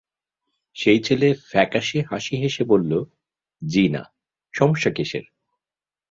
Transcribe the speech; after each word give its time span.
সেই 0.75 0.99
ছেলে 1.01 1.27
ফ্যাকাসে 1.49 1.99
হাসি 2.01 2.35
হেসে 2.41 2.63
বলল, 2.63 2.91
জ্বি-না, 3.61 4.03
সমস্যা 4.53 4.91
কিসের? 4.91 5.25